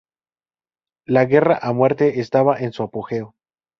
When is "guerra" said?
1.25-1.59